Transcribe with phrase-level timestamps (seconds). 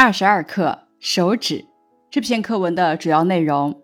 [0.00, 1.64] 二十二课手指
[2.08, 3.82] 这篇课文的主要内容。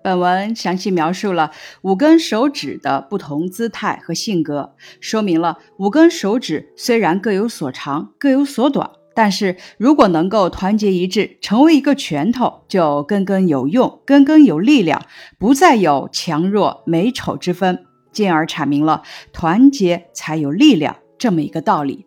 [0.00, 1.50] 本文详细描述了
[1.82, 15.04] 五根手指的不同姿态和性格，说明了五根手指虽然各有所长、各有所短，但是如果能够团结一致，成为一个拳头，就根根有用，根根有力量，
[15.40, 22.06] 不再有强弱美丑之分，进而阐明了团结才有力量这么一个道理。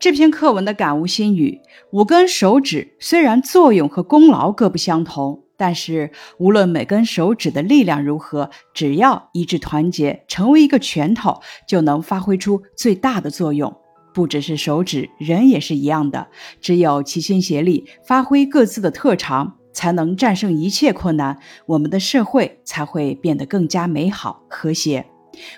[0.00, 1.60] 这篇课文的感悟心语：
[1.90, 13.74] 五根手指虽然作用和功劳各不相同，但是无论每根手指的力量如何，只要一致团结，成为一个拳头，就能发挥出最大的作用。
[14.12, 16.28] 不只是手指，人也是一样的。
[16.60, 25.06] 只有齐心协力，发挥各自的特长，才能战胜一切困难，我们的社会才会变得更加美好和谐。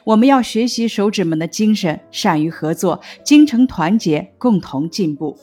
[0.04, 5.36] 我们要学习手指们的精神，善于合作，精诚团结，共同进步。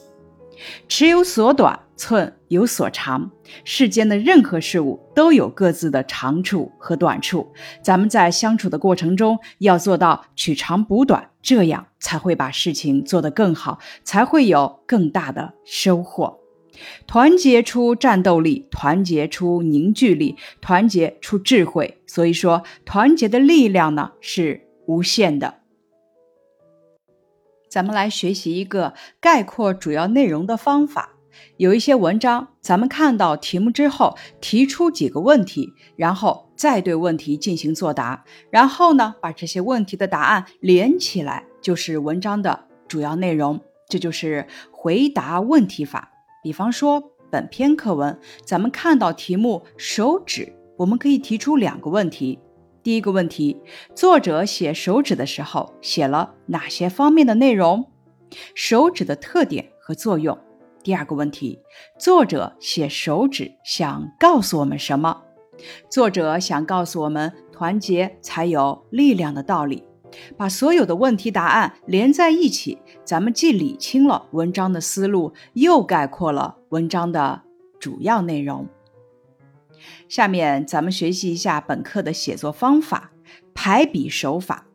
[0.87, 3.31] 尺有所短，寸有所长。
[3.63, 7.51] 世间的任何事物都有各自的长处和短处，
[7.83, 16.40] 咱们在相处的过程中要做到取长补短，这样才会把事情做得更好，才会有更大的收获。
[17.07, 22.01] 团结出战斗力，团结出凝聚力，团结出智慧。
[22.07, 25.55] 所以说，团结的力量呢是无限的。
[27.69, 31.13] 咱们来学习一个概括主要内容的方法。
[31.55, 43.61] 有一些文章，咱们看到题目之后，提出几个问题，然后再对问题进行作答，然后呢，把这些问题的答案连起来，就是文章的主要内容。
[43.87, 46.10] 这就是回答问题法。
[46.41, 52.39] 比方说，本篇课文，咱们看到题目“手指”，我们可以提出两个问题。
[52.81, 53.55] 第一个问题，
[53.93, 57.91] 作者写手指的时候写了哪些方面的内容？
[58.55, 60.35] 手指的特点和作用。
[60.83, 61.59] 第二个问题，
[61.99, 65.21] 作者写手指想告诉我们什么？
[65.91, 69.83] 作者想告诉我们，团结才有力量的道理。
[70.37, 77.41] 把所有的问题答案连在一起，咱们既理清了文章的思路，又概括了文章的
[77.79, 78.67] 主要内容。
[80.07, 83.11] 下面咱们学习一下本课的写作方法——
[83.55, 84.67] 排比手法。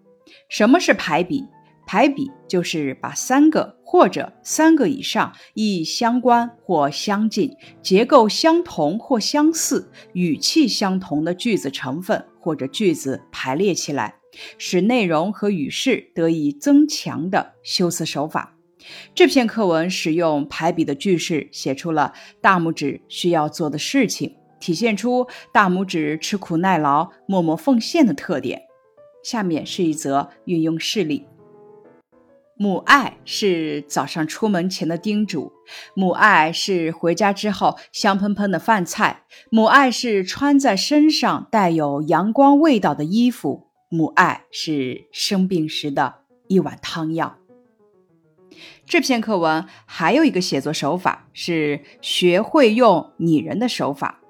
[0.49, 1.47] 什么是排比？
[1.89, 14.17] 排比就是把三个或者三个以上意义相关或相近、结构相同或相似、语气相同的句子成分或者句子排列起来。
[14.59, 18.55] 使内容和语势得以增强的修辞手法。
[19.15, 28.63] 这篇课文使用排比的句式，写出了大拇指需要做的事情，体现出大拇指吃苦耐劳、默默奉献的特点。
[29.25, 31.27] 下面是一则运用事例：
[32.57, 35.51] 母爱是早上出门前的叮嘱，
[35.95, 43.66] 母爱是回家之后香喷喷的饭菜，母爱是穿在身上带有阳光味道的衣服。
[43.89, 47.39] 母爱是生病时的一碗汤药。
[48.85, 54.21] 这篇课文还有一个写作手法是学会用拟人的手法。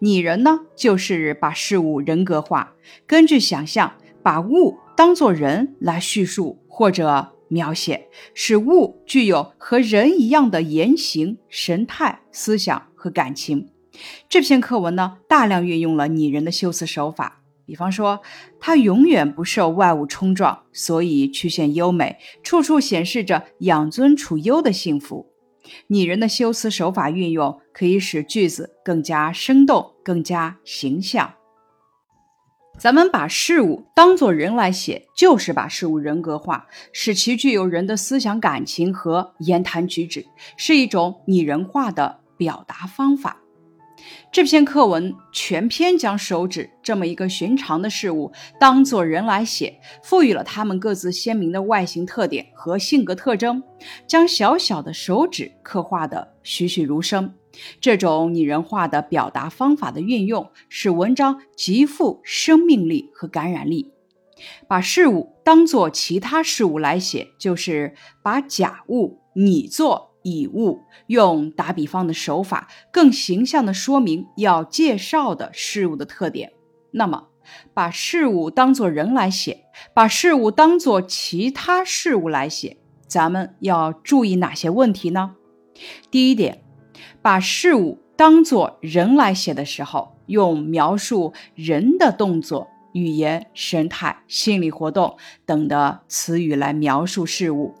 [0.00, 2.74] 拟人呢，就是把事物人格化，
[3.06, 13.70] 根据想象，把物当作人来叙述或者描写，使物具有和人一样的言行、神态、思想和感情。
[14.28, 17.40] 这篇课文呢，大量运用了拟人的修辞手法。
[17.68, 18.22] 比方说，
[18.58, 25.26] 它永远不受外物冲撞，所以曲线优美，处处显示着养尊处优的幸福。
[25.88, 31.34] 拟人的修辞手法运用，可以使句子更加生动、更加形象。
[32.78, 40.24] 咱们把事物当作人来写，就是把事物人格化，使其具有人的思想、感情和言谈举止，
[40.56, 43.36] 是一种拟人化的表达方法。
[44.30, 53.62] 这篇课文全篇将手指这么一个寻常的事物当作人来写，赋予了它们各自鲜明的外形特点和性格特征，
[54.06, 57.34] 将小小的手指刻画的栩栩如生。
[57.80, 63.92] 这种拟人化的表达方法的运用，使文章极富生命力和感染力。
[64.68, 70.07] 把事物当作其他事物来写，就是把假物拟作。
[70.30, 76.52] 以物用打比方的手法，更形象地说明要介绍的事物的特点。
[76.90, 77.28] 那么，
[77.72, 79.64] 把事物当作人来写，
[79.94, 82.76] 把事物当作其他事物来写，
[83.06, 85.36] 咱们要注意哪些问题呢？
[86.10, 86.62] 第一点，
[87.22, 95.16] 把事物当作人来写的时候，用描述人的动作、语言、神态、心理活动
[95.46, 97.74] 等的词语来描述事物，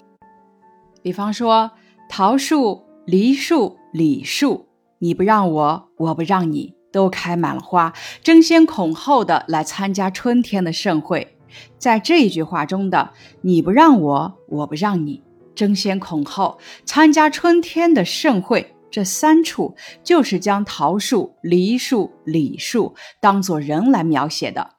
[1.02, 1.70] 比方说。
[2.08, 4.66] 桃树、梨树、李树，
[4.98, 11.36] 你不让我，我不让你，都开满了花，争先恐后的来参加春天的盛会。
[11.78, 13.10] 在这一句话中的
[13.42, 15.22] “你不让我，我不让你”，
[15.54, 24.74] 争先恐后参加春天的盛会，这三处就是将桃树、梨树、李树当作人来描写的。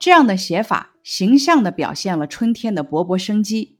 [0.00, 3.76] 这样的写法，形象地表现了春天的勃勃生机。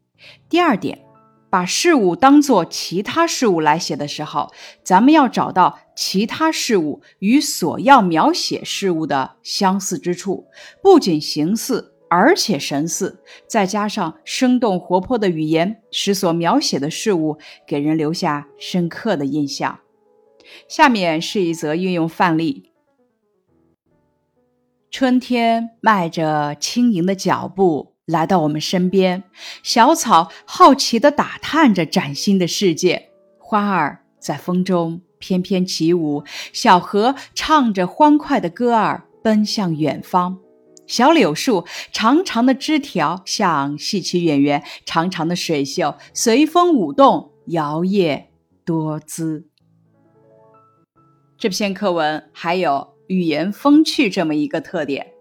[0.49, 1.05] 第二点，
[1.53, 4.51] 把事物当作其他事物来写的时候，
[4.83, 10.47] 咱们要找到其他事物与所要描写事物的相似之处，
[10.83, 19.81] 不仅形似，而且神似，再加上生动活泼的语言，使所描写的事物给人留下深刻的印象。
[20.67, 22.71] 下面是一则运用范例。
[24.91, 29.25] 春天迈着轻盈的脚步来到我们身边，
[29.63, 36.23] 小草好奇地打探着崭新的世界，花儿在风中翩翩起舞，
[36.53, 40.39] 小河唱着欢快的歌儿奔向远方，
[40.87, 48.27] 小柳树长长的枝条像戏曲演员，长长的水袖随风舞动，摇曳
[48.65, 49.49] 多姿。
[51.37, 52.93] 这篇课文还有。
[53.09, 55.12] 语言风趣这么一个特点，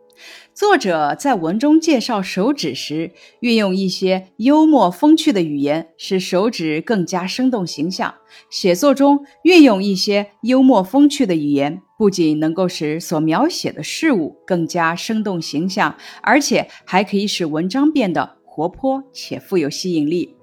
[0.54, 8.14] 作者在文中介绍手指时，运用一些幽默风趣的语言，使手指更加生动形象。
[8.50, 20.36] 写作中运用一些幽默风趣的语言，不仅能够使所描写的事物更加生动形象，而且还可以使文章变得活泼且富有吸引力。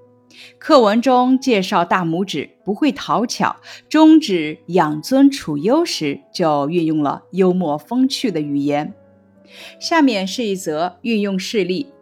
[0.58, 3.56] 课文中介绍大拇指不会讨巧，
[3.88, 8.94] 中指养尊处优时，就运用了幽默风趣的语言。
[9.78, 11.92] 下面是一则运用事例：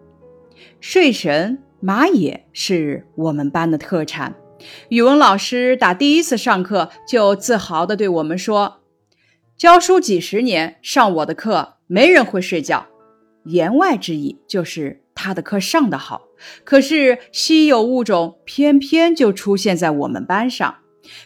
[0.81, 4.35] 睡神马也是我们班的特产。
[4.89, 8.81] 语文老师打第一次上课就自豪地对我们说
[9.57, 12.87] ：“教书几十年，上我的课没人会睡觉。”
[13.45, 16.23] 言外之意就是他的课上得好。
[16.65, 20.79] 可是稀有物种偏偏就出现在我们班上。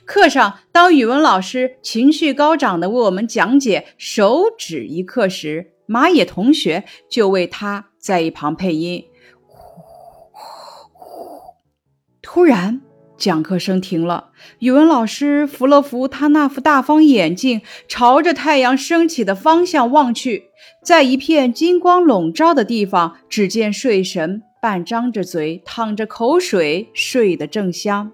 [0.04, 9.06] 课上，当语文老师情绪高涨地为我们讲解手指一课时，马野同学就为他在一旁配音。
[12.22, 12.80] 突然，
[13.16, 20.44] 讲课声停了，语文老师扶了扶他那副大方眼镜，朝着太阳升起的方向望去，
[20.84, 24.44] 在一片金光笼罩的地方，只见睡神。
[24.62, 28.12] 半张着嘴，淌着口水，睡得正香。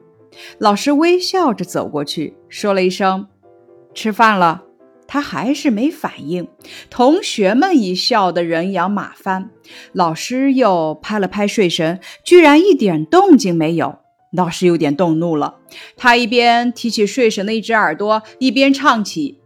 [0.58, 3.28] 老师微笑着走过去，说了一声
[3.93, 4.62] ：“吃饭了。”
[5.06, 6.48] 他还是没反应。
[6.90, 9.50] 同学们已笑得人仰马翻。
[9.92, 13.98] 老师又拍了拍睡神，居然一点动静没有。
[14.32, 15.56] 老师有点动怒了，
[15.96, 19.40] 他一边提起睡神的一只耳朵，一边唱起：“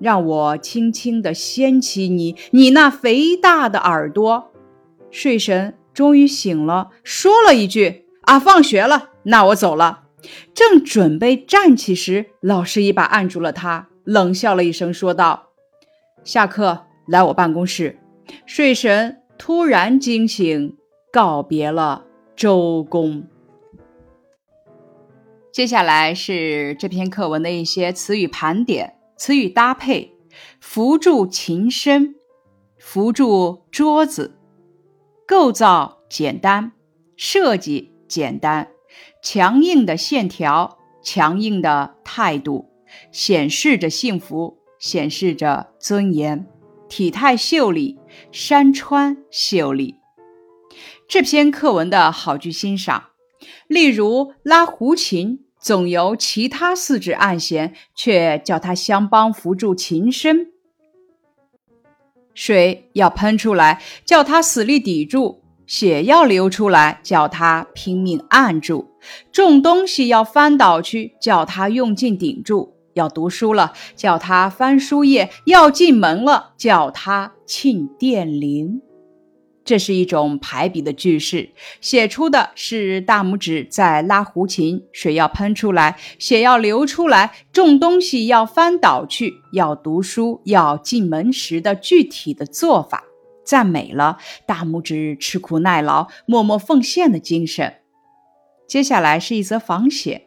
[0.00, 4.52] 让我轻轻地掀起你，你那肥大的耳朵。”
[5.10, 5.74] 睡神。
[5.92, 10.04] 终于醒了，说了一句：“啊，放学了，那我走了。”
[10.54, 15.50] 正准备站起时，老师一把按住了他，冷笑了一声，说道
[16.24, 17.96] ：“下课来我办公室。”
[18.44, 20.76] 睡神突然惊醒，
[21.12, 22.04] 告别了
[22.34, 23.22] 周公。
[25.52, 30.12] 接下来是这篇课文的一些词语盘点、词语搭配：
[30.60, 32.16] 扶助琴身，
[32.80, 34.36] 扶助桌子。
[35.24, 36.72] 构造简单，
[37.16, 38.72] 设计简单，
[39.22, 42.69] 强硬的线条，强硬的态度，
[43.12, 46.46] 显示着幸福，显示着尊严，
[46.88, 47.98] 体态秀丽，
[48.32, 49.96] 山川秀丽。
[51.08, 53.10] 这篇课文的好句欣赏，
[53.66, 60.52] 例如拉胡琴，总由其他四指按弦，却叫他相帮扶住琴身。
[62.32, 68.86] 水要喷出来，叫他死力抵住；血要流出来，叫他拼命按住；
[69.32, 78.82] 重东西要翻倒去，叫他用劲顶住；要读书了，叫他翻书页；要进门了，叫他庆殿铃。
[79.62, 93.04] 这是一种排比的句式，写出的是大拇指在拉胡琴，水要喷出来，血要流出来，重东西要翻倒去，要读书，要进门时的具体的做法，
[93.44, 97.74] 赞美了大拇指吃苦耐劳、默默奉献的精神。
[98.66, 100.26] 接下来是一则仿写：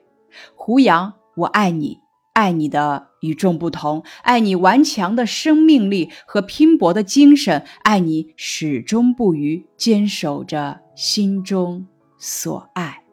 [0.56, 2.03] 胡杨，我爱你。
[2.34, 11.86] 爱你的与众不同，爱你顽强的生命力和拼搏的精神，爱你始终不渝坚守着心中
[12.18, 13.04] 所爱。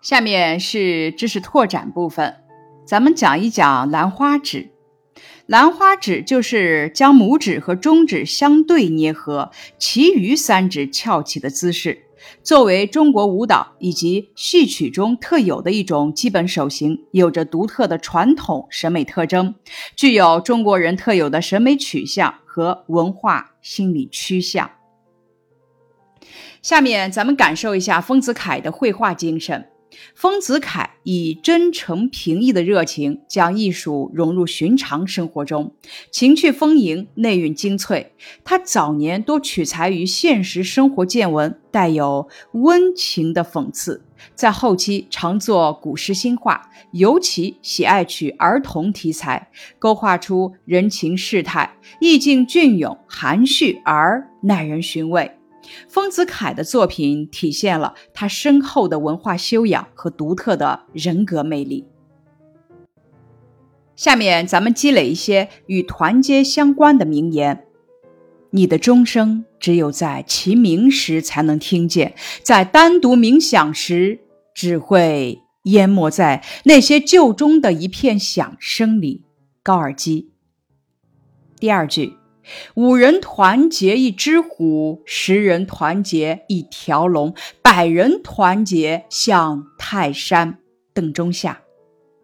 [0.00, 2.36] 下面是知识拓展部分，
[2.86, 4.70] 咱们讲一讲兰花指。
[5.44, 12.05] 兰花指就是将拇指和中指相对捏合，其余三指翘起的姿势。
[12.42, 19.54] 作为中国舞蹈以及戏曲中特有的一种基本手型，有着独特的传统审美特征，
[19.94, 24.70] 具有中国人特有的审美取向和文化心理趋向。
[26.62, 29.70] 下面咱们感受一下丰子恺的绘画精神。
[30.14, 35.72] 丰子恺以真诚平易的热情，将艺术融入寻常生活中，
[36.10, 38.12] 情趣丰盈，内蕴精粹。
[38.44, 44.00] 他早年多取材于现实生活见闻，带有温情的讽刺；
[44.34, 55.35] 在后期常作古诗新画，尤其喜爱取儿童题材，勾画出人情世态，意境隽永，含蓄而耐人寻味。
[55.88, 61.86] 丰子恺的作品体现了他深厚的文化修养和独特的人格魅力。
[63.94, 67.66] 下面咱们积累一些与团结相关的名言：
[68.50, 74.20] 你的钟声只有在齐鸣时才能听见，在单独冥想时
[74.54, 79.24] 只会淹没在那些旧钟的一片响声里。
[79.62, 80.30] 高尔基。
[81.58, 82.12] 第二句。
[82.74, 90.58] 五人团结一只虎，十人团结一条龙，百人团结像泰山。
[90.94, 91.60] 邓中夏。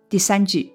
[0.08, 0.72] 第三句，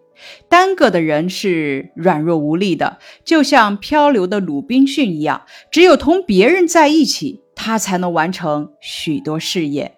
[0.48, 9.98] 单个的人是软弱无力的，就像漂流的鲁滨逊一样，只有同别人在一起，他才能完成许多事业。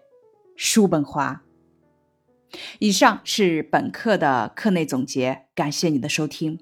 [0.56, 1.42] 叔本华。
[2.80, 6.60] 以上是本课的课内总结，感谢你的收听。